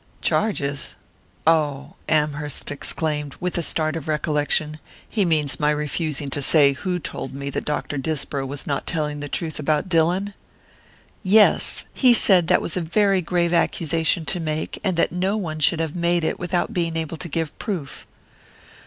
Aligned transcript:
"Charges? 0.19 0.95
Ah," 1.45 1.89
Amherst 2.09 2.71
exclaimed, 2.71 3.35
with 3.39 3.55
a 3.59 3.61
start 3.61 3.95
of 3.95 4.07
recollection, 4.07 4.79
"he 5.07 5.23
means 5.25 5.59
my 5.59 5.69
refusing 5.69 6.27
to 6.31 6.41
say 6.41 6.73
who 6.73 6.97
told 6.97 7.35
me 7.35 7.51
that 7.51 7.65
Dr. 7.65 7.99
Disbrow 7.99 8.47
was 8.47 8.65
not 8.65 8.87
telling 8.87 9.19
the 9.19 9.29
truth 9.29 9.59
about 9.59 9.89
Dillon?" 9.89 10.33
"Yes. 11.21 11.85
He 11.93 12.15
said 12.15 12.47
that 12.47 12.63
was 12.63 12.75
a 12.75 12.81
very 12.81 13.21
grave 13.21 13.53
accusation 13.53 14.25
to 14.25 14.39
make, 14.39 14.79
and 14.83 14.97
that 14.97 15.11
no 15.11 15.37
one 15.37 15.59
should 15.59 15.79
have 15.79 15.95
made 15.95 16.23
it 16.23 16.39
without 16.39 16.73
being 16.73 16.97
able 16.97 17.17
to 17.17 17.29
give 17.29 17.55
proof." 17.59 18.07